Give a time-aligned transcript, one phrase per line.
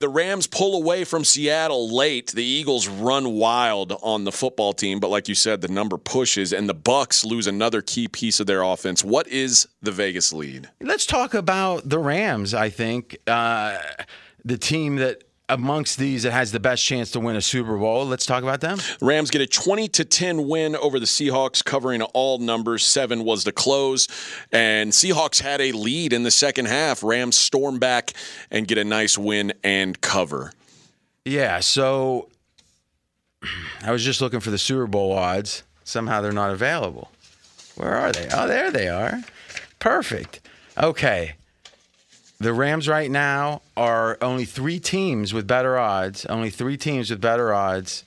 [0.00, 2.30] The Rams pull away from Seattle late.
[2.30, 6.52] The Eagles run wild on the football team, but like you said, the number pushes
[6.52, 9.02] and the Bucks lose another key piece of their offense.
[9.02, 10.70] What is the Vegas lead?
[10.80, 12.54] Let's talk about the Rams.
[12.54, 13.78] I think uh,
[14.44, 18.06] the team that amongst these that has the best chance to win a Super Bowl.
[18.06, 18.78] Let's talk about them.
[19.00, 22.84] Rams get a 20 to 10 win over the Seahawks, covering all numbers.
[22.84, 24.08] Seven was the close,
[24.52, 27.02] and Seahawks had a lead in the second half.
[27.02, 28.12] Rams storm back
[28.50, 30.52] and get a nice win and cover.
[31.24, 32.28] Yeah, so
[33.82, 35.62] I was just looking for the Super Bowl odds.
[35.84, 37.10] Somehow they're not available.
[37.76, 38.28] Where are they?
[38.32, 39.22] Oh, there they are.
[39.78, 40.40] Perfect.
[40.76, 41.34] Okay.
[42.40, 46.24] The Rams right now are only three teams with better odds.
[46.26, 48.04] Only three teams with better odds.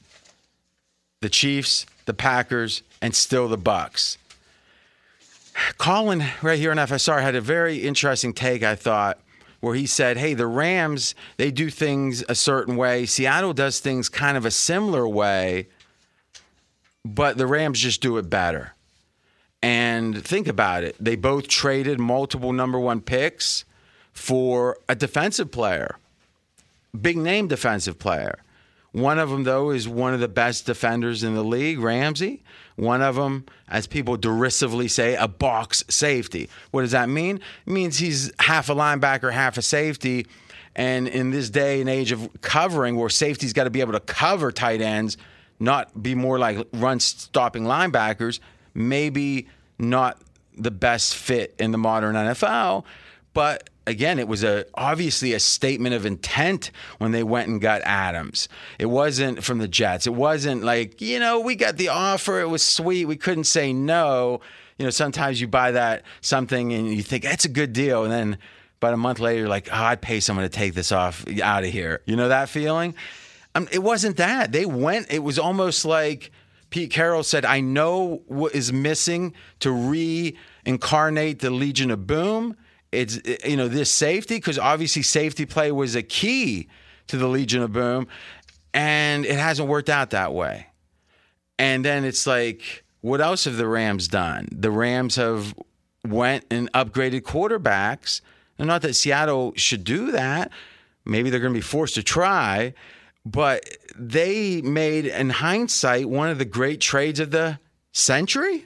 [1.20, 4.18] The Chiefs, the Packers, and still the Bucks.
[5.78, 9.20] Colin, right here on FSR, had a very interesting take, I thought,
[9.60, 13.06] where he said, Hey, the Rams, they do things a certain way.
[13.06, 15.68] Seattle does things kind of a similar way,
[17.04, 18.76] but the Rams just do it better.
[19.62, 20.96] And think about it.
[21.00, 23.66] They both traded multiple number one picks
[24.14, 25.98] for a defensive player,
[27.00, 28.40] big name defensive player.
[28.92, 32.44] One of them, though, is one of the best defenders in the league, Ramsey.
[32.76, 36.50] One of them, as people derisively say, a box safety.
[36.72, 37.40] What does that mean?
[37.66, 40.28] It means he's half a linebacker, half a safety.
[40.76, 44.00] And in this day and age of covering, where safety's got to be able to
[44.02, 45.18] cover tight ends,
[45.60, 48.40] not be more like run stopping linebackers,
[48.74, 49.48] maybe
[49.80, 50.22] not
[50.58, 52.84] the best fit in the modern NFL.
[53.34, 57.82] But again, it was a obviously a statement of intent when they went and got
[57.84, 58.48] Adams.
[58.80, 60.08] It wasn't from the Jets.
[60.08, 63.74] It wasn't like, you know, we got the offer, it was sweet, we couldn't say
[63.74, 64.42] no.
[64.78, 68.12] You know, sometimes you buy that something and you think that's a good deal and
[68.12, 68.38] then
[68.78, 71.64] about a month later you're like, oh, I'd pay someone to take this off out
[71.64, 72.02] of here.
[72.06, 72.96] You know that feeling?
[73.54, 74.52] Um, it wasn't that.
[74.52, 76.32] They went, it was almost like
[76.72, 82.56] Pete Carroll said, I know what is missing to reincarnate the Legion of Boom
[82.92, 86.68] it's eh, you know this safety because obviously safety play was a key
[87.08, 88.08] to the Legion of Boom,
[88.74, 90.68] and it hasn't worked out that way.
[91.60, 94.48] And then it's like, what else have the Rams done?
[94.52, 95.54] The Rams have
[96.08, 98.22] went and upgraded quarterbacks.
[98.58, 100.52] And not that Seattle should do that.
[101.06, 102.74] Maybe they're going to be forced to try,
[103.26, 107.60] but they made, in hindsight, one of the great trades of the
[107.92, 108.66] century.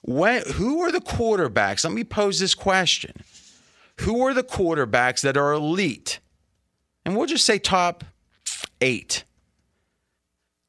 [0.00, 1.84] When, who are the quarterbacks?
[1.84, 3.12] Let me pose this question
[4.02, 6.20] who are the quarterbacks that are elite?
[7.04, 8.04] And we'll just say top
[8.80, 9.24] eight.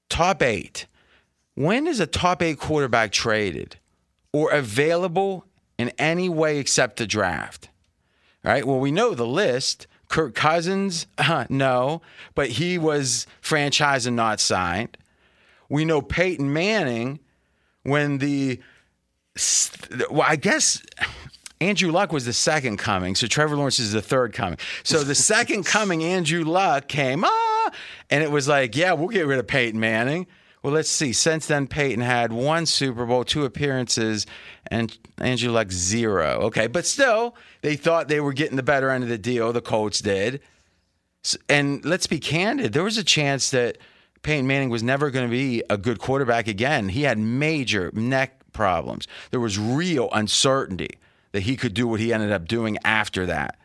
[0.10, 0.88] Top eight.
[1.56, 3.78] When is a top eight quarterback traded
[4.32, 5.46] or available
[5.78, 7.70] in any way except the draft.
[8.44, 8.66] Right?
[8.66, 9.88] Well, we know the list.
[10.10, 12.02] Kirk Cousins, uh, no,
[12.36, 14.98] but he was franchise and not signed.
[15.70, 17.20] We know Peyton Manning
[17.84, 18.60] when the
[20.12, 20.84] well, I guess
[21.64, 24.58] Andrew Luck was the second coming, so Trevor Lawrence is the third coming.
[24.84, 27.72] So the second coming, Andrew Luck came, ah,
[28.10, 30.28] and it was like, yeah, we'll get rid of Peyton Manning.
[30.62, 31.14] Well, let's see.
[31.14, 34.26] Since then, Peyton had one Super Bowl, two appearances,
[34.68, 36.40] and Andrew Luck zero.
[36.44, 39.52] Okay, but still, they thought they were getting the better end of the deal.
[39.54, 40.42] The Colts did.
[41.48, 42.74] And let's be candid.
[42.74, 43.78] There was a chance that
[44.22, 46.90] Peyton Manning was never going to be a good quarterback again.
[46.90, 49.08] He had major neck problems.
[49.32, 51.00] There was real uncertainty
[51.34, 53.60] that he could do what he ended up doing after that.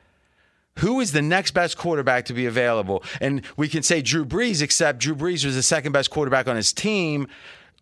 [0.78, 3.02] Who is the next best quarterback to be available?
[3.20, 6.56] And we can say Drew Brees, except Drew Brees was the second best quarterback on
[6.56, 7.28] his team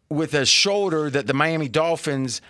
[0.09, 2.41] with a shoulder that the Miami Dolphins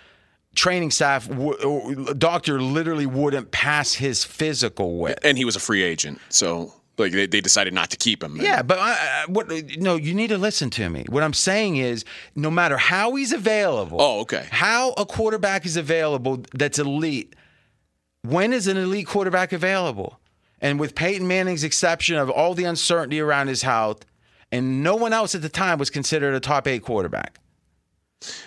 [0.54, 5.18] training staff uh, doctor literally wouldn't pass his physical with.
[5.22, 6.20] And he was a free agent.
[6.28, 8.36] So like they, they decided not to keep him.
[8.36, 9.50] Yeah, but I, I, what?
[9.78, 11.04] No, you need to listen to me.
[11.08, 12.04] What I'm saying is,
[12.34, 13.98] no matter how he's available.
[14.00, 14.46] Oh, okay.
[14.50, 17.34] How a quarterback is available that's elite.
[18.22, 20.20] When is an elite quarterback available?
[20.60, 24.06] And with Peyton Manning's exception of all the uncertainty around his health,
[24.50, 27.38] and no one else at the time was considered a top eight quarterback.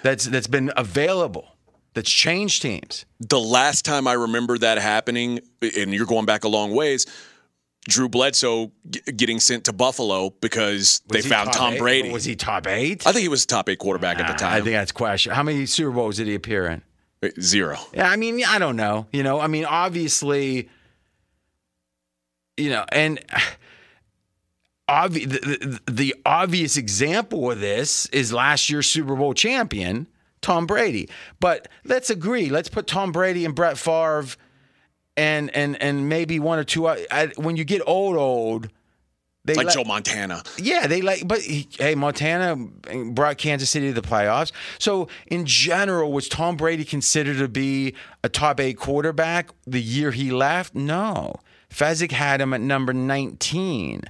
[0.02, 1.56] That's that's been available.
[1.94, 3.06] That's changed teams.
[3.20, 7.06] The last time I remember that happening, and you're going back a long ways,
[7.90, 11.80] Drew Bledsoe g- getting sent to Buffalo because Was they found Tom eight?
[11.80, 12.12] Brady.
[12.12, 13.06] Was he top eight?
[13.06, 14.54] I think he was top eight quarterback at the time.
[14.54, 15.34] I think that's question.
[15.34, 16.82] How many Super Bowls did he appear in?
[17.22, 17.78] Uh, zero.
[17.94, 19.08] Yeah, I mean, I don't know.
[19.12, 20.70] You know, I mean, obviously,
[22.56, 23.20] you know, and
[24.90, 30.08] obvi- the, the, the obvious example of this is last year's Super Bowl champion,
[30.42, 31.10] Tom Brady.
[31.40, 32.50] But let's agree.
[32.50, 34.26] Let's put Tom Brady and Brett Favre
[35.20, 36.88] and and and maybe one or two.
[36.88, 38.70] o- I, when you get old, old.
[39.46, 40.44] They Like let- Joe Montana.
[40.58, 42.56] yeah, they like, but he, hey, Montana
[43.12, 44.52] brought Kansas City to the playoffs.
[44.80, 50.12] So, in general, was Tom Brady considered to be a top eight quarterback the year
[50.12, 50.76] he left?
[50.76, 51.36] No.
[51.74, 54.02] Fezzik had him at number 19.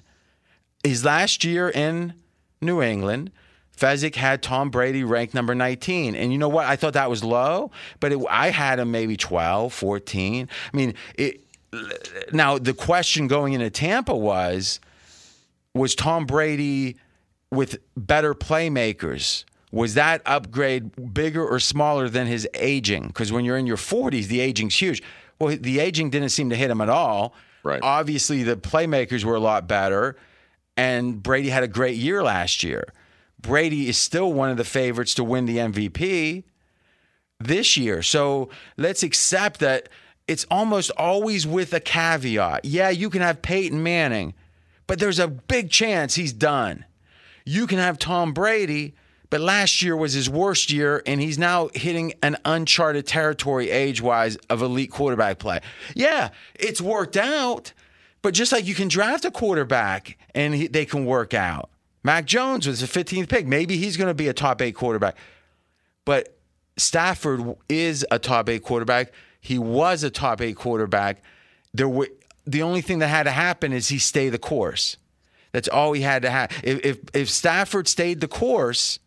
[0.83, 2.15] His last year in
[2.59, 3.31] New England,
[3.79, 6.15] Fezzik had Tom Brady ranked number 19.
[6.15, 6.65] And you know what?
[6.65, 10.49] I thought that was low, but it, I had him maybe 12, 14.
[10.73, 11.41] I mean, it,
[12.33, 14.79] now the question going into Tampa was
[15.73, 16.97] was Tom Brady
[17.51, 19.45] with better playmakers?
[19.71, 23.07] Was that upgrade bigger or smaller than his aging?
[23.07, 25.03] Because when you're in your 40s, the aging's huge.
[25.39, 27.33] Well, the aging didn't seem to hit him at all.
[27.63, 27.79] Right.
[27.83, 30.15] Obviously, the playmakers were a lot better,
[30.75, 32.85] and Brady had a great year last year.
[33.41, 36.43] Brady is still one of the favorites to win the MVP
[37.39, 38.01] this year.
[38.01, 39.89] So let's accept that
[40.27, 42.65] it's almost always with a caveat.
[42.65, 44.33] Yeah, you can have Peyton Manning,
[44.87, 46.85] but there's a big chance he's done.
[47.45, 48.93] You can have Tom Brady,
[49.29, 54.01] but last year was his worst year, and he's now hitting an uncharted territory age
[54.01, 55.61] wise of elite quarterback play.
[55.95, 57.73] Yeah, it's worked out,
[58.21, 61.69] but just like you can draft a quarterback and he, they can work out.
[62.03, 63.45] Mac Jones was the 15th pick.
[63.45, 65.17] Maybe he's going to be a top eight quarterback.
[66.05, 66.37] But
[66.77, 69.11] Stafford is a top eight quarterback.
[69.41, 71.21] He was a top eight quarterback.
[71.73, 72.09] There were
[72.45, 74.97] the only thing that had to happen is he stay the course.
[75.51, 76.51] That's all he had to have.
[76.63, 78.99] If if, if Stafford stayed the course,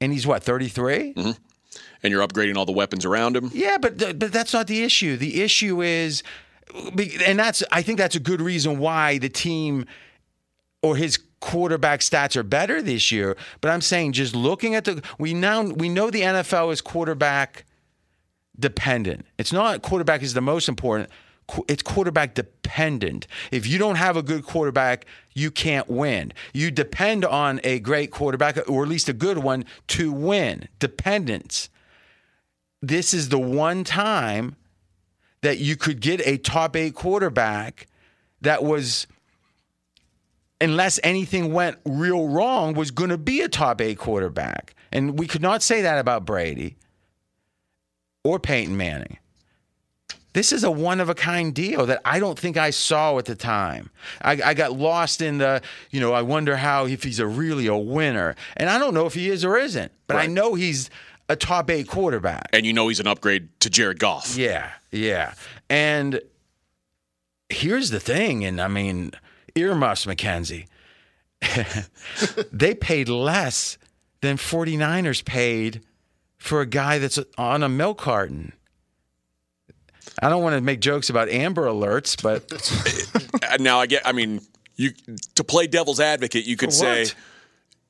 [0.00, 1.30] and he's what thirty mm-hmm.
[2.02, 3.50] And you're upgrading all the weapons around him.
[3.52, 5.16] yeah, but th- but that's not the issue.
[5.16, 6.22] The issue is,
[7.26, 9.84] and that's I think that's a good reason why the team
[10.82, 13.36] or his quarterback stats are better this year.
[13.60, 17.64] But I'm saying just looking at the we now we know the NFL is quarterback
[18.58, 19.26] dependent.
[19.38, 21.10] It's not quarterback is the most important.
[21.66, 23.26] It's quarterback dependent.
[23.50, 26.34] If you don't have a good quarterback, you can't win.
[26.52, 30.68] You depend on a great quarterback, or at least a good one, to win.
[30.78, 31.70] Dependence
[32.82, 34.56] this is the one time
[35.42, 37.86] that you could get a top eight quarterback
[38.40, 39.06] that was,
[40.60, 44.74] unless anything went real wrong, was going to be a top eight quarterback.
[44.90, 46.76] And we could not say that about Brady
[48.24, 49.18] or Peyton Manning.
[50.34, 53.24] This is a one of a kind deal that I don't think I saw at
[53.24, 53.90] the time.
[54.20, 57.66] I, I got lost in the, you know, I wonder how if he's a really
[57.66, 58.36] a winner.
[58.56, 60.90] And I don't know if he is or isn't, but I know he's
[61.28, 62.50] a top eight quarterback.
[62.52, 64.36] And you know he's an upgrade to Jared Goff.
[64.36, 65.34] Yeah, yeah.
[65.68, 66.20] And
[67.48, 69.12] here's the thing, and I mean,
[69.54, 70.66] earmuffs, McKenzie.
[72.52, 73.78] they paid less
[74.20, 75.82] than 49ers paid
[76.36, 78.52] for a guy that's on a milk carton.
[80.20, 82.50] I don't want to make jokes about Amber Alerts, but
[83.42, 84.06] Uh, now I get.
[84.06, 84.40] I mean,
[84.76, 84.90] you
[85.36, 87.06] to play devil's advocate, you could say.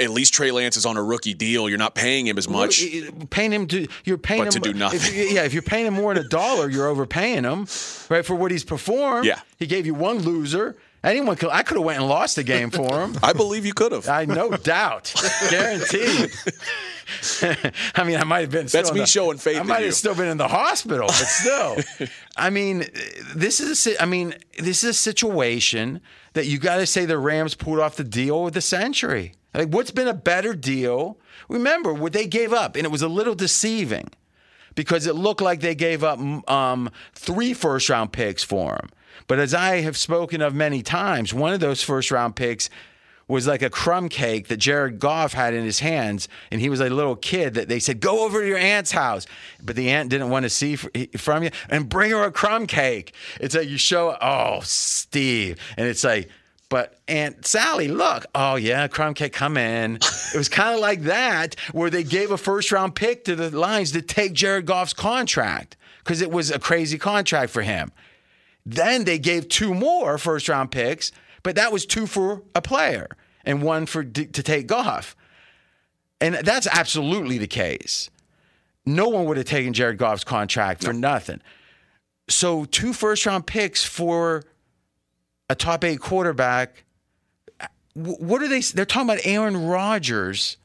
[0.01, 1.69] At least Trey Lance is on a rookie deal.
[1.69, 2.85] You're not paying him as much.
[3.31, 5.01] paying him to you're paying But him to do nothing.
[5.01, 7.67] If, yeah, if you're paying him more than a dollar, you're overpaying him,
[8.09, 8.25] right?
[8.25, 9.27] For what he's performed.
[9.27, 9.41] Yeah.
[9.59, 10.77] he gave you one loser.
[11.05, 11.51] Anyone could.
[11.51, 13.17] I could have went and lost the game for him.
[13.23, 14.09] I believe you could have.
[14.09, 15.15] I no doubt,
[15.51, 16.33] guaranteed.
[17.95, 18.69] I mean, I might have been.
[18.69, 19.87] Still That's me the- showing faith I in might you.
[19.87, 21.77] have still been in the hospital, but still.
[22.37, 22.85] I mean,
[23.35, 23.87] this is.
[23.87, 26.01] A, I mean, this is a situation
[26.35, 29.35] that you got to say the Rams pulled off the deal of the century.
[29.55, 31.19] Like, what's been a better deal?
[31.49, 34.11] Remember what they gave up, and it was a little deceiving
[34.75, 36.19] because it looked like they gave up
[36.51, 38.89] um, three first round picks for him.
[39.27, 42.71] But as I have spoken of many times, one of those first round picks
[43.27, 46.81] was like a crumb cake that Jared Goff had in his hands, and he was
[46.81, 49.27] a little kid that they said, "Go over to your aunt's house,"
[49.63, 53.13] but the aunt didn't want to see from you and bring her a crumb cake.
[53.39, 56.29] It's like you show, oh, Steve, and it's like.
[56.71, 59.97] But Aunt Sally, look, oh yeah, crumb cake, come in.
[59.97, 63.49] It was kind of like that, where they gave a first round pick to the
[63.57, 67.91] Lions to take Jared Goff's contract because it was a crazy contract for him.
[68.69, 71.11] Then they gave two more first round picks,
[71.43, 73.09] but that was two for a player
[73.45, 75.17] and one for to take Goff.
[76.21, 78.11] And that's absolutely the case.
[78.85, 81.41] No one would have taken Jared Goff's contract for nothing.
[82.29, 84.43] So two first round picks for
[85.49, 86.85] a top eight quarterback.
[87.95, 88.61] What are they?
[88.61, 90.59] They're talking about Aaron Rodgers.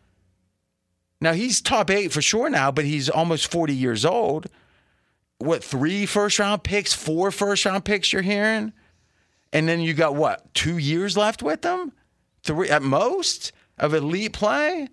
[1.22, 4.48] Now he's top eight for sure now, but he's almost 40 years old
[5.40, 8.74] what three first round picks, four first round picks you're hearing,
[9.52, 11.92] and then you got what two years left with them,
[12.44, 14.88] three at most of elite play.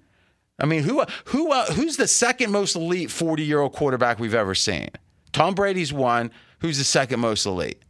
[0.59, 4.35] I mean, who who uh, who's the second most elite 40 year old quarterback we've
[4.35, 4.90] ever seen?
[5.32, 6.30] Tom Brady's one.
[6.59, 7.82] Who's the second most elite?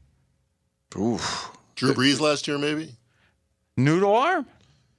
[1.75, 2.95] Drew Brees last year, maybe.
[3.77, 4.47] Noodle arm.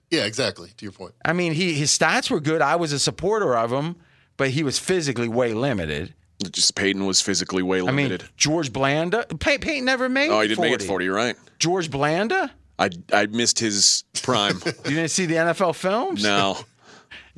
[0.09, 0.69] Yeah, exactly.
[0.75, 1.13] To your point.
[1.23, 2.61] I mean, he his stats were good.
[2.61, 3.95] I was a supporter of him,
[4.35, 6.13] but he was physically way limited.
[6.49, 7.91] Just Peyton was physically way limited.
[7.93, 8.29] I mean, limited.
[8.37, 10.29] George Blanda, Pey- Peyton never made.
[10.29, 10.71] oh, he didn't 40.
[10.71, 11.05] make it 40.
[11.05, 11.35] You're right.
[11.59, 12.51] George Blanda.
[12.79, 14.59] I I missed his prime.
[14.65, 16.23] You didn't see the NFL films?
[16.23, 16.57] no.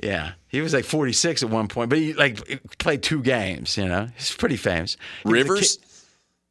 [0.01, 2.39] Yeah, he was like 46 at one point, but he like
[2.79, 3.77] played two games.
[3.77, 4.97] You know, he's pretty famous.
[5.23, 5.77] He Rivers?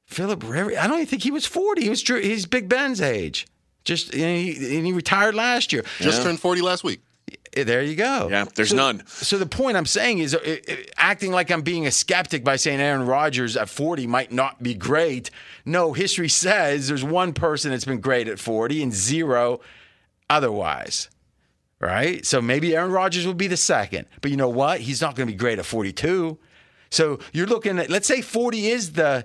[0.06, 0.76] Philip Rivers.
[0.78, 1.82] I don't even think he was 40.
[1.82, 3.48] He was Drew- he's Big Ben's age.
[3.84, 5.84] Just and he, and he retired last year.
[5.98, 7.00] Just turned 40 last week.
[7.54, 8.28] Eh, There you go.
[8.30, 9.02] Yeah, there's So- none.
[9.06, 12.56] So the point I'm saying is, uh, uh, acting like I'm being a skeptic by
[12.56, 15.30] saying Aaron Rodgers at 40 might not be great.
[15.64, 19.60] No, history says there's one person that's been great at 40 and zero
[20.30, 21.08] otherwise.
[21.78, 22.24] Right?
[22.24, 24.06] So maybe Aaron Rodgers will be the second.
[24.20, 24.80] But you know what?
[24.80, 26.38] He's not going to be great at 42.
[26.90, 29.24] So you're looking at, let's say 40 is the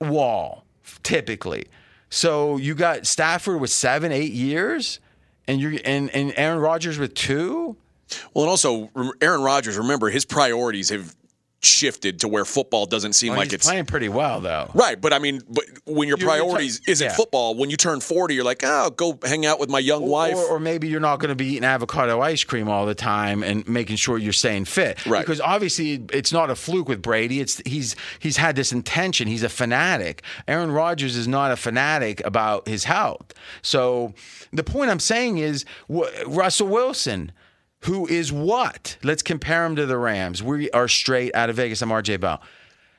[0.00, 0.64] wall,
[1.02, 1.66] typically.
[2.10, 5.00] So you got Stafford with seven, eight years,
[5.48, 7.76] and you and and Aaron Rodgers with two.
[8.34, 9.76] Well, and also Aaron Rodgers.
[9.76, 11.14] Remember, his priorities have
[11.62, 14.70] shifted to where football doesn't seem Well, like it's playing pretty well though.
[14.74, 15.00] right.
[15.00, 17.14] But I mean, but when your You're- you're priorities isn't yeah.
[17.14, 20.36] football, when you turn 40, you're like, oh, go hang out with my young wife.
[20.36, 23.42] Or, or maybe you're not going to be eating avocado ice cream all the time
[23.42, 25.04] and making sure you're staying fit.
[25.06, 25.20] Right.
[25.20, 27.40] Because obviously it's not a fluke with Brady.
[27.40, 29.26] It's he's he's had this intention.
[29.26, 30.22] He's a fanatic.
[30.46, 33.32] Aaron Rodgers is not a fanatic about his health.
[33.62, 34.12] So
[34.52, 37.32] the point I'm saying is wh- Russell Wilson.
[37.80, 38.96] Who is what?
[39.02, 40.42] Let's compare him to the Rams.
[40.42, 41.82] We are straight out of Vegas.
[41.82, 42.42] I'm RJ Bell.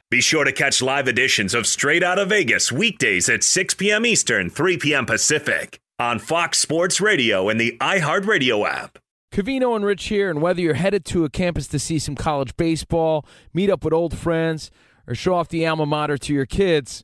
[0.09, 4.05] Be sure to catch live editions of Straight Out of Vegas weekdays at 6 p.m.
[4.05, 5.05] Eastern, 3 p.m.
[5.05, 8.99] Pacific on Fox Sports Radio and the iHeartRadio app.
[9.33, 12.55] Covino and Rich here, and whether you're headed to a campus to see some college
[12.55, 14.71] baseball, meet up with old friends,
[15.05, 17.03] or show off the alma mater to your kids,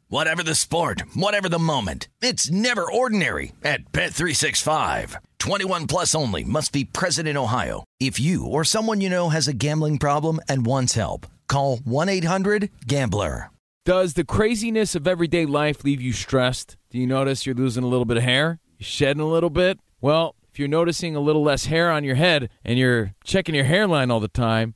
[0.11, 2.09] Whatever the sport, whatever the moment.
[2.21, 5.15] It's never ordinary at Bet365.
[5.39, 7.85] 21 plus only must be present in Ohio.
[7.97, 13.51] If you or someone you know has a gambling problem and wants help, call 1-800-GAMBLER.
[13.85, 16.75] Does the craziness of everyday life leave you stressed?
[16.89, 18.59] Do you notice you're losing a little bit of hair?
[18.79, 19.79] You're shedding a little bit?
[20.01, 23.63] Well, if you're noticing a little less hair on your head and you're checking your
[23.63, 24.75] hairline all the time,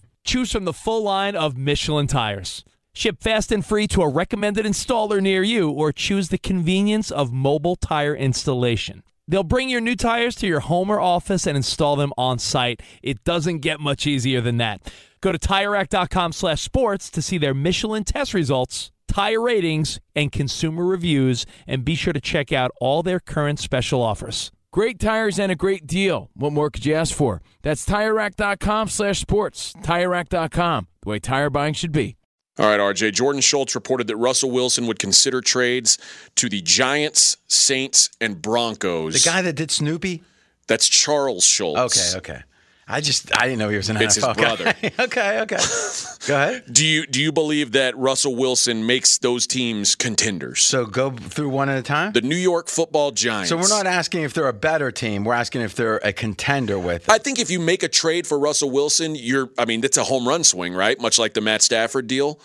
[0.23, 2.63] Choose from the full line of Michelin tires.
[2.93, 7.31] Ship fast and free to a recommended installer near you, or choose the convenience of
[7.31, 9.03] mobile tire installation.
[9.27, 12.81] They'll bring your new tires to your home or office and install them on site.
[13.01, 14.91] It doesn't get much easier than that.
[15.21, 20.85] Go to TireRack.com slash sports to see their Michelin test results tire ratings, and consumer
[20.85, 24.51] reviews, and be sure to check out all their current special offers.
[24.73, 26.29] Great tires and a great deal.
[26.33, 27.41] What more could you ask for?
[27.61, 29.73] That's TireRack.com slash sports.
[29.81, 32.15] TireRack.com, the way tire buying should be.
[32.57, 33.13] All right, RJ.
[33.13, 35.97] Jordan Schultz reported that Russell Wilson would consider trades
[36.35, 39.21] to the Giants, Saints, and Broncos.
[39.21, 40.23] The guy that did Snoopy?
[40.67, 41.77] That's Charles Schulz.
[41.77, 42.43] Okay, okay.
[42.87, 44.55] I just I didn't know he was an It's his NFL guy.
[44.55, 44.73] brother.
[44.99, 45.57] okay, okay.
[46.27, 46.63] Go ahead.
[46.71, 50.61] Do you do you believe that Russell Wilson makes those teams contenders?
[50.63, 52.11] So go through one at a time.
[52.11, 53.49] The New York Football Giants.
[53.49, 55.23] So we're not asking if they're a better team.
[55.23, 57.09] We're asking if they're a contender with.
[57.09, 60.03] I think if you make a trade for Russell Wilson, you're I mean, that's a
[60.03, 60.99] home run swing, right?
[60.99, 62.39] Much like the Matt Stafford deal.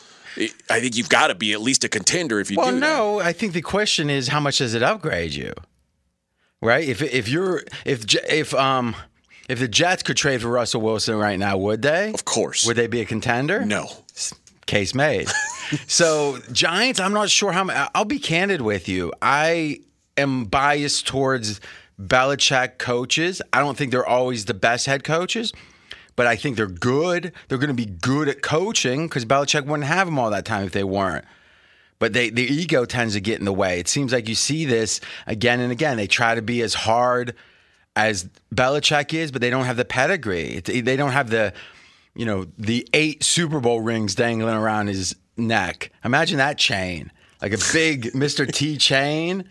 [0.71, 2.79] I think you've got to be at least a contender if you well, do.
[2.79, 2.87] that.
[2.87, 3.21] Well, no.
[3.21, 5.53] I think the question is how much does it upgrade you?
[6.61, 6.87] Right?
[6.89, 8.95] If if you're if if um
[9.49, 12.13] if the Jets could trade for Russell Wilson right now, would they?
[12.13, 12.67] Of course.
[12.67, 13.65] Would they be a contender?
[13.65, 13.89] No.
[14.67, 15.29] Case made.
[15.87, 17.89] so Giants, I'm not sure how.
[17.95, 19.13] I'll be candid with you.
[19.23, 19.81] I
[20.17, 21.61] am biased towards
[22.01, 23.41] Belichick coaches.
[23.53, 25.53] I don't think they're always the best head coaches,
[26.17, 27.33] but I think they're good.
[27.49, 30.65] They're going to be good at coaching because Belichick wouldn't have them all that time
[30.65, 31.25] if they weren't.
[31.99, 33.81] But they, the ego tends to get in the way.
[33.81, 35.97] It seems like you see this again and again.
[35.97, 37.35] They try to be as hard
[37.97, 40.61] as Belichick is, but they don't have the pedigree.
[40.61, 41.53] They don't have the,
[42.15, 45.91] you know, the eight Super Bowl rings dangling around his neck.
[46.05, 47.11] Imagine that chain,
[47.43, 48.51] like a big Mr.
[48.51, 49.49] T chain.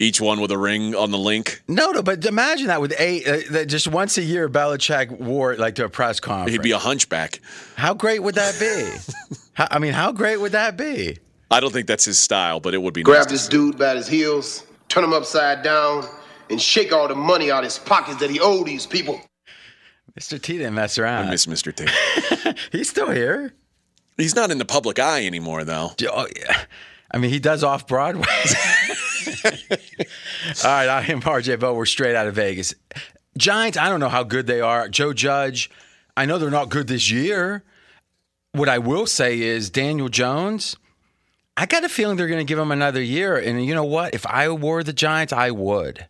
[0.00, 1.60] Each one with a ring on the link.
[1.66, 5.52] No, no, but imagine that with eight, uh, that just once a year, Belichick wore
[5.52, 6.52] it like to a press conference.
[6.52, 7.40] He'd be a hunchback.
[7.76, 9.36] How great would that be?
[9.54, 11.18] How, I mean, how great would that be?
[11.50, 13.26] I don't think that's his style, but it would be Grab nice.
[13.26, 16.04] to this dude by his heels, turn him upside down,
[16.50, 19.20] and shake all the money out of his pockets that he owed these people.
[20.18, 20.40] Mr.
[20.40, 21.30] T didn't mess I around.
[21.30, 21.74] miss Mr.
[21.74, 21.86] T.
[22.76, 23.54] He's still here.
[24.16, 25.92] He's not in the public eye anymore, though.
[26.10, 26.64] Oh, yeah.
[27.10, 28.24] I mean, he does off Broadway.
[29.44, 31.76] All right, I am RJ Bell.
[31.76, 32.74] We're straight out of Vegas.
[33.36, 34.88] Giants, I don't know how good they are.
[34.88, 35.70] Joe Judge,
[36.16, 37.62] I know they're not good this year.
[38.52, 40.76] What I will say is Daniel Jones,
[41.56, 43.36] I got a feeling they're going to give him another year.
[43.36, 44.14] And you know what?
[44.14, 46.06] If I were the Giants, I would.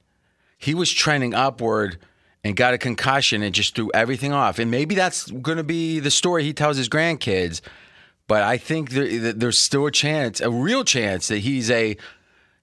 [0.59, 1.99] He was trending upward
[2.45, 4.59] and got a concussion and just threw everything off.
[4.59, 7.61] And maybe that's going to be the story he tells his grandkids.
[8.27, 11.97] But I think there, there's still a chance, a real chance, that he's a,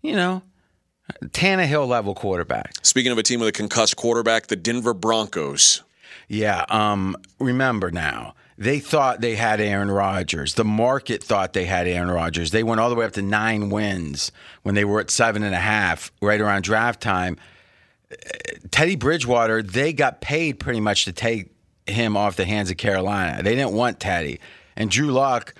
[0.01, 0.43] you know,
[1.23, 2.73] Tannehill level quarterback.
[2.83, 5.83] Speaking of a team with a concussed quarterback, the Denver Broncos.
[6.27, 6.65] Yeah.
[6.69, 7.15] Um.
[7.39, 10.55] Remember now, they thought they had Aaron Rodgers.
[10.55, 12.51] The market thought they had Aaron Rodgers.
[12.51, 14.31] They went all the way up to nine wins
[14.63, 17.37] when they were at seven and a half, right around draft time.
[18.71, 21.49] Teddy Bridgewater, they got paid pretty much to take
[21.87, 23.41] him off the hands of Carolina.
[23.43, 24.39] They didn't want Teddy.
[24.75, 25.53] And Drew Lock,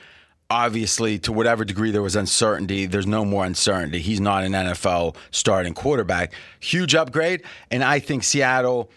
[0.49, 3.99] obviously, to whatever degree there was uncertainty, there's no more uncertainty.
[3.99, 6.33] He's not an NFL starting quarterback.
[6.59, 7.43] Huge upgrade.
[7.71, 8.91] And I think Seattle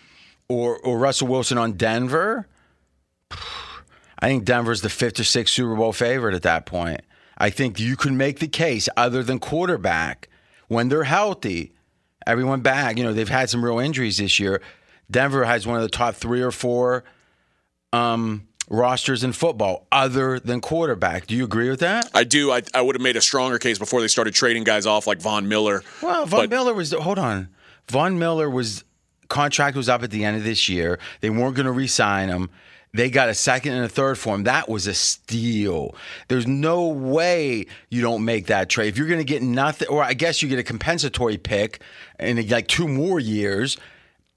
[0.48, 2.48] or, or Russell Wilson on Denver,
[3.30, 7.02] I think Denver's the fifth or sixth Super Bowl favorite at that point.
[7.36, 10.28] I think you can make the case, other than quarterback,
[10.66, 11.72] when they're healthy,
[12.28, 12.96] everyone back.
[12.98, 14.60] You know, they've had some real injuries this year.
[15.10, 17.02] Denver has one of the top three or four
[17.92, 21.26] um, rosters in football, other than quarterback.
[21.26, 22.10] Do you agree with that?
[22.14, 22.52] I do.
[22.52, 25.20] I, I would have made a stronger case before they started trading guys off like
[25.20, 25.82] Von Miller.
[26.02, 27.48] Well, Von But- Miller was hold on.
[27.88, 28.84] Von Miller was
[29.28, 30.98] contract was up at the end of this year.
[31.20, 32.50] They weren't going to re-sign him.
[32.94, 34.44] They got a second and a third for him.
[34.44, 35.94] That was a steal.
[36.28, 38.88] There's no way you don't make that trade.
[38.88, 41.80] If you're going to get nothing, or I guess you get a compensatory pick
[42.18, 43.76] in like two more years.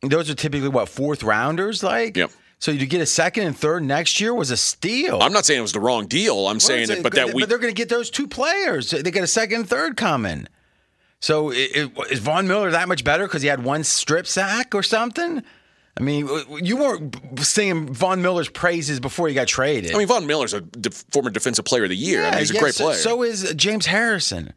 [0.03, 2.17] Those are typically what fourth rounders, like.
[2.17, 2.31] Yep.
[2.59, 5.19] So to get a second and third next year was a steal.
[5.21, 6.47] I'm not saying it was the wrong deal.
[6.47, 8.91] I'm saying it, but that we but they're going to get those two players.
[8.91, 10.47] They got a second and third coming.
[11.19, 14.73] So i- i- is Von Miller that much better because he had one strip sack
[14.75, 15.43] or something?
[15.99, 16.27] I mean,
[16.63, 19.93] you weren't singing Von Miller's praises before he got traded.
[19.93, 22.21] I mean, Von Miller's a de- former defensive player of the year.
[22.21, 22.97] I mean, Yeah, he's a yes, great so- player.
[22.97, 24.53] So is James Harrison.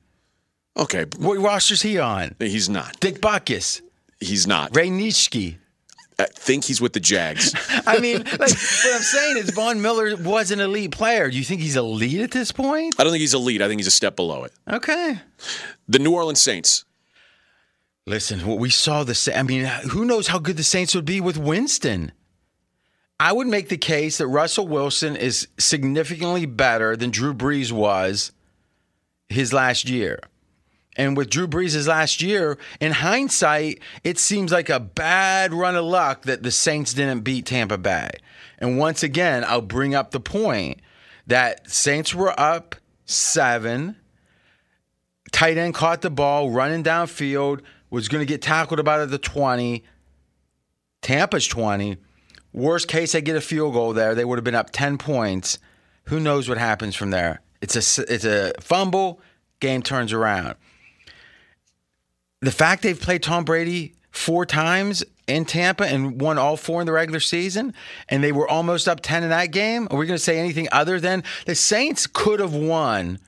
[0.76, 2.34] okay, What roster's he on?
[2.38, 2.98] he's not.
[3.00, 3.80] Dick Butkus,
[4.20, 4.74] He's not.
[4.76, 5.56] Ray Nitschke.
[6.18, 7.52] I think he's with the Jags.
[7.86, 8.40] I mean, like, what
[8.94, 11.28] I'm saying is Von Miller was an elite player.
[11.28, 12.94] Do you think he's elite at this point?
[12.98, 13.60] I don't think he's elite.
[13.60, 14.52] I think he's a step below it.
[14.70, 15.18] Okay.
[15.88, 16.84] The New Orleans Saints.
[18.06, 21.20] Listen, what we saw the I mean, who knows how good the Saints would be
[21.20, 22.12] with Winston?
[23.18, 28.32] I would make the case that Russell Wilson is significantly better than Drew Brees was
[29.28, 30.18] his last year.
[30.96, 35.84] And with Drew Brees' last year, in hindsight, it seems like a bad run of
[35.84, 38.10] luck that the Saints didn't beat Tampa Bay.
[38.58, 40.80] And once again, I'll bring up the point
[41.26, 43.96] that Saints were up seven
[45.34, 47.60] tight end caught the ball running downfield,
[47.94, 49.84] was going to get tackled about at the 20.
[51.00, 51.96] Tampa's 20.
[52.52, 54.14] Worst case, they get a field goal there.
[54.14, 55.58] They would have been up 10 points.
[56.04, 57.40] Who knows what happens from there?
[57.62, 59.20] It's a, it's a fumble,
[59.60, 60.56] game turns around.
[62.40, 66.86] The fact they've played Tom Brady four times in Tampa and won all four in
[66.86, 67.74] the regular season,
[68.08, 70.68] and they were almost up 10 in that game, are we going to say anything
[70.70, 73.18] other than the Saints could have won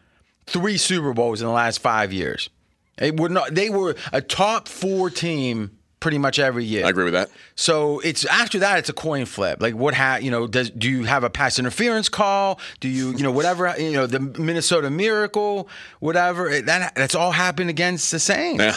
[0.46, 2.50] three Super Bowls in the last five years.
[2.98, 3.54] It would not.
[3.54, 6.84] They were a top four team pretty much every year.
[6.86, 7.30] I agree with that.
[7.56, 9.60] So it's after that, it's a coin flip.
[9.60, 9.94] Like what?
[9.94, 12.58] Ha, you know, does do you have a pass interference call?
[12.80, 13.74] Do you, you know, whatever?
[13.78, 15.68] You know, the Minnesota Miracle,
[16.00, 16.48] whatever.
[16.48, 18.62] it- That that's all happened against the Saints.
[18.62, 18.76] Yeah.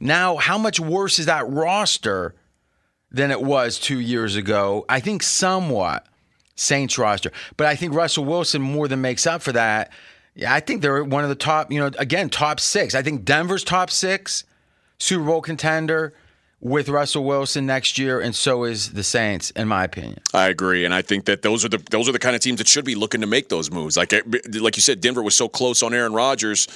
[0.00, 2.34] Now, how much worse is that roster
[3.10, 4.84] than it was two years ago?
[4.88, 6.06] I think somewhat.
[6.58, 9.92] Saints roster, but I think Russell Wilson more than makes up for that.
[10.36, 11.72] Yeah, I think they're one of the top.
[11.72, 12.94] You know, again, top six.
[12.94, 14.44] I think Denver's top six,
[14.98, 16.12] Super Bowl contender
[16.60, 20.20] with Russell Wilson next year, and so is the Saints, in my opinion.
[20.34, 22.58] I agree, and I think that those are the those are the kind of teams
[22.58, 23.96] that should be looking to make those moves.
[23.96, 26.68] Like like you said, Denver was so close on Aaron Rodgers.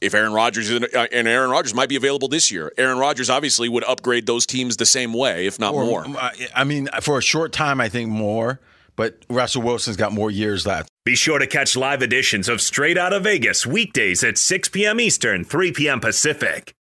[0.00, 3.28] If Aaron Rodgers is- uh, and Aaron Rodgers might be available this year, Aaron Rodgers
[3.28, 6.06] obviously would upgrade those teams the same way, if not Or- more.
[6.16, 8.60] I- I mean, for a short time, I think more,
[8.94, 10.87] but Russell Wilson's got more years left.
[11.08, 15.00] Be sure to catch live editions of Straight Out of Vegas weekdays at 6 p.m.
[15.00, 16.00] Eastern, 3 p.m.
[16.00, 16.74] Pacific.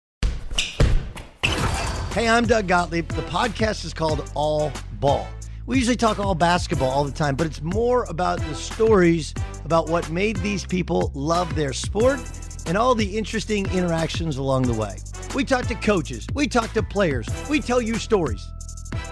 [1.44, 3.08] Hey, I'm Doug Gottlieb.
[3.10, 5.28] The podcast is called All Ball.
[5.68, 9.32] We usually talk all basketball all the time, but it's more about the stories
[9.64, 12.20] about what made these people love their sport
[12.66, 14.98] and all the interesting interactions along the way.
[15.36, 18.44] We talk to coaches, we talk to players, we tell you stories.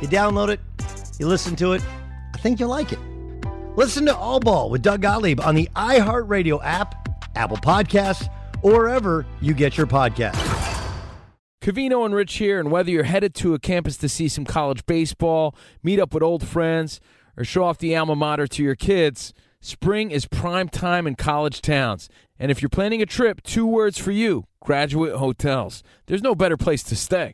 [0.01, 0.59] You download it,
[1.19, 1.85] you listen to it.
[2.33, 3.12] I think you'll like it.
[3.75, 8.31] Listen to All Ball with Doug Gottlieb on the iHeartRadio app, Apple Podcasts,
[8.61, 10.37] or wherever you get your podcasts.
[11.59, 14.85] Covino and Rich here, and whether you're headed to a campus to see some college
[14.85, 17.01] baseball, meet up with old friends,
[17.35, 21.59] or show off the alma mater to your kids, spring is prime time in college
[21.59, 22.09] towns.
[22.37, 25.81] And if you're planning a trip, two words for you graduate hotels.
[26.05, 27.33] There's no better place to stay.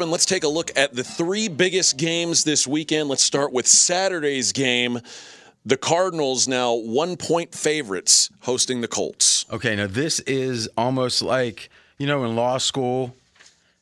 [0.00, 3.08] And let's take a look at the three biggest games this weekend.
[3.08, 5.00] Let's start with Saturday's game.
[5.66, 9.44] The Cardinals now one point favorites hosting the Colts.
[9.50, 13.16] Okay, now this is almost like, you know, in law school,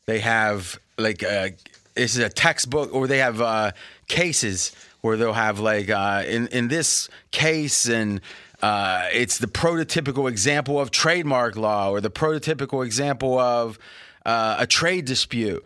[0.07, 1.51] they have like, uh,
[1.95, 3.73] this is a textbook, or they have uh,
[4.09, 8.23] cases where they'll have like, uh, in, in this case, and
[8.63, 13.79] uh, it's the prototypical example of trademark law or the prototypical example of
[14.25, 15.63] uh, a trade dispute.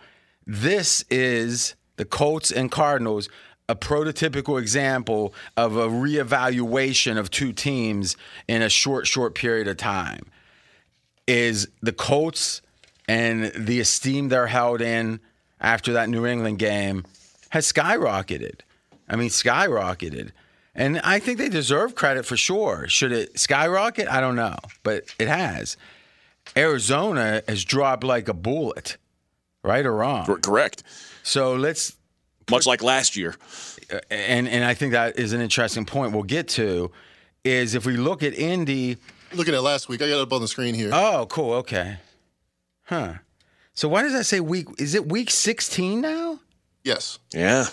[0.47, 3.29] This is the Colts and Cardinals,
[3.69, 8.17] a prototypical example of a reevaluation of two teams
[8.49, 10.27] in a short, short period of time.
[11.27, 12.63] Is the Colts
[13.07, 15.21] and the esteem they're held in
[15.61, 17.05] after that New England game
[17.51, 18.61] has skyrocketed.
[19.09, 20.31] I mean, skyrocketed.
[20.75, 22.87] And I think they deserve credit for sure.
[22.89, 24.09] Should it skyrocket?
[24.09, 25.77] I don't know, but it has.
[26.57, 28.97] Arizona has dropped like a bullet,
[29.63, 30.27] right or wrong?
[30.41, 30.83] Correct.
[31.23, 31.97] So let's
[32.51, 33.35] much like last year.
[33.93, 36.91] Uh, and and I think that is an interesting point we'll get to
[37.45, 38.97] is if we look at Indy
[39.35, 40.91] looking at last week, I got it up on the screen here.
[40.93, 41.55] Oh, cool.
[41.55, 41.97] Okay.
[42.85, 43.15] Huh.
[43.75, 46.41] So why does that say week is it week 16 now?
[46.85, 47.19] Yes.
[47.33, 47.67] Yeah.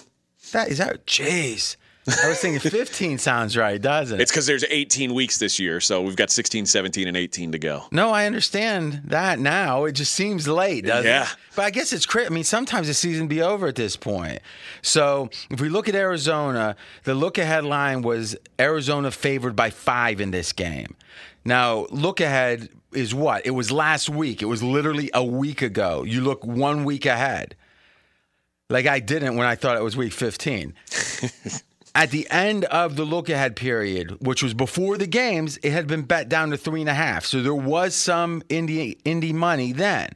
[0.51, 1.75] That is that jeez.
[2.07, 4.21] I was thinking 15 sounds right, doesn't it?
[4.21, 7.59] It's because there's 18 weeks this year, so we've got 16, 17, and 18 to
[7.59, 7.83] go.
[7.91, 9.83] No, I understand that now.
[9.85, 11.23] It just seems late, doesn't yeah.
[11.23, 11.35] it?
[11.55, 12.27] But I guess it's crit.
[12.27, 14.39] I mean, sometimes the season be over at this point.
[14.81, 20.21] So if we look at Arizona, the look ahead line was Arizona favored by five
[20.21, 20.95] in this game.
[21.43, 23.45] Now, look ahead is what?
[23.45, 24.41] It was last week.
[24.41, 26.03] It was literally a week ago.
[26.03, 27.55] You look one week ahead.
[28.69, 30.73] Like I didn't when I thought it was week 15.
[31.97, 35.87] At the end of the look ahead period, which was before the games, it had
[35.87, 37.25] been bet down to three and a half.
[37.25, 40.11] So there was some Indy Indy money then.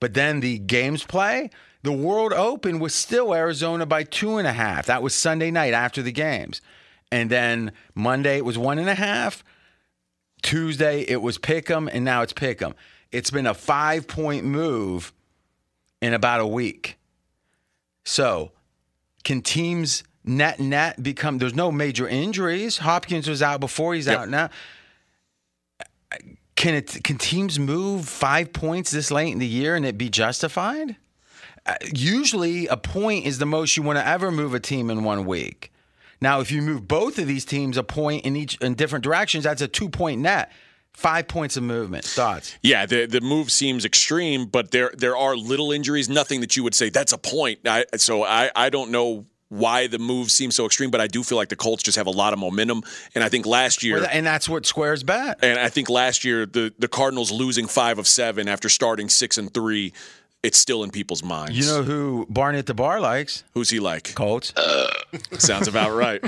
[0.00, 1.50] But then the games play,
[1.82, 4.86] the World Open was still Arizona by two and a half.
[4.86, 6.62] That was Sunday night after the games.
[7.10, 9.44] And then Monday it was one and a half.
[10.42, 12.72] Tuesday it was Pick'em, and now it's Pick'em.
[13.10, 15.12] It's been a five point move
[16.00, 16.96] in about a week.
[18.02, 18.52] So
[19.24, 22.78] can teams net net become there's no major injuries.
[22.78, 24.18] Hopkins was out before he's Yep.
[24.18, 24.50] out now.
[26.54, 30.08] Can it can teams move five points this late in the year and it be
[30.10, 30.96] justified?
[31.64, 35.02] Uh, usually a point is the most you want to ever move a team in
[35.04, 35.72] one week.
[36.20, 39.44] Now, if you move both of these teams a point in each in different directions,
[39.44, 40.52] that's a two point net.
[40.92, 42.04] Five points of movement.
[42.04, 42.54] Thoughts?
[42.62, 46.62] Yeah, the the move seems extreme, but there there are little injuries, nothing that you
[46.62, 47.60] would say that's a point.
[47.66, 51.22] I, so I I don't know why the move seems so extreme, but I do
[51.22, 52.82] feel like the Colts just have a lot of momentum,
[53.14, 54.02] and I think last year.
[54.10, 55.40] And that's what squares bet.
[55.42, 59.36] And I think last year the the Cardinals losing five of seven after starting six
[59.36, 59.92] and three,
[60.42, 61.58] it's still in people's minds.
[61.58, 63.44] You know who Barney at the bar likes?
[63.52, 64.14] Who's he like?
[64.14, 64.54] Colts.
[65.38, 66.22] Sounds about right.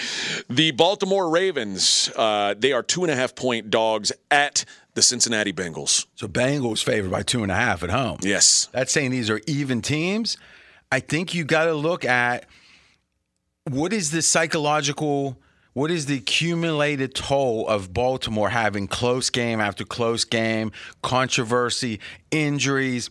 [0.50, 5.52] The Baltimore Ravens, uh, they are two and a half point dogs at the Cincinnati
[5.54, 6.04] Bengals.
[6.14, 8.18] So Bengals favored by two and a half at home.
[8.20, 8.68] Yes.
[8.72, 10.36] That's saying these are even teams.
[10.92, 12.44] I think you got to look at
[13.70, 15.38] what is the psychological,
[15.72, 20.72] what is the accumulated toll of Baltimore having close game after close game,
[21.02, 22.00] controversy,
[22.30, 23.10] injuries.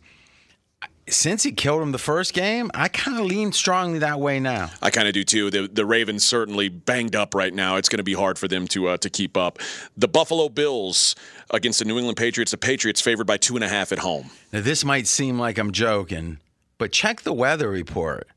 [1.10, 4.70] Since he killed him the first game, I kind of lean strongly that way now.
[4.82, 5.50] I kind of do too.
[5.50, 7.76] The the Ravens certainly banged up right now.
[7.76, 9.60] It's going to be hard for them to uh, to keep up.
[9.98, 11.16] The Buffalo Bills
[11.50, 12.52] against the New England Patriots.
[12.52, 14.30] The Patriots favored by two and a half at home.
[14.54, 16.38] Now, this might seem like I'm joking,
[16.78, 18.30] but check the weather report.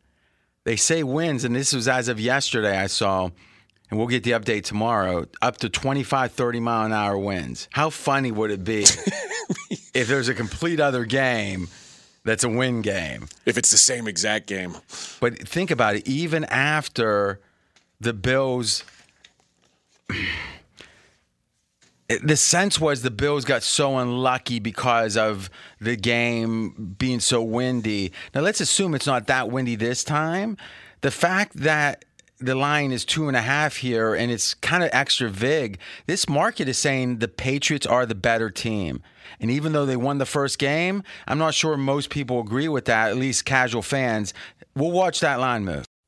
[0.66, 3.30] They say winds, and this was as of yesterday, I saw,
[3.88, 7.68] and we'll get the update tomorrow, up to 25, 30 mile an hour winds.
[7.70, 8.80] How funny would it be
[9.94, 11.68] if there's a complete other game
[12.24, 13.28] that's a win game?
[13.44, 14.74] If it's the same exact game.
[15.20, 17.38] But think about it, even after
[18.00, 18.82] the Bills.
[22.22, 28.12] The sense was the Bills got so unlucky because of the game being so windy.
[28.34, 30.56] Now let's assume it's not that windy this time.
[31.00, 32.04] The fact that
[32.38, 35.78] the line is two and a half here and it's kind of extra vig.
[36.06, 39.02] This market is saying the Patriots are the better team.
[39.40, 42.84] And even though they won the first game, I'm not sure most people agree with
[42.84, 44.32] that, at least casual fans.
[44.74, 45.86] We'll watch that line move.